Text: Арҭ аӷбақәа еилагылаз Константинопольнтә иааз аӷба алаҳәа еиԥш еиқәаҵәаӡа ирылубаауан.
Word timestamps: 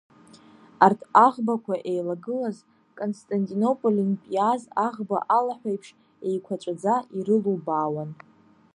Арҭ 0.85 0.99
аӷбақәа 1.25 1.75
еилагылаз 1.91 2.57
Константинопольнтә 2.97 4.25
иааз 4.35 4.63
аӷба 4.87 5.17
алаҳәа 5.37 5.69
еиԥш 5.71 5.89
еиқәаҵәаӡа 6.27 6.95
ирылубаауан. 7.17 8.09